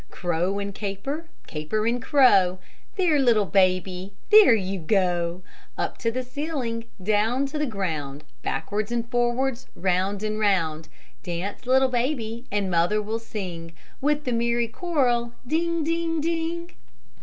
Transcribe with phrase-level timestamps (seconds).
[0.09, 2.57] Crow and caper, caper and crow,
[2.95, 5.43] There, little Baby, there you go!
[5.77, 10.89] Up to the ceiling, down to the ground, Backwards and forwards, round and round;
[11.21, 16.71] Dance, little Baby and Mother will sing, With the merry coral, ding, ding, ding!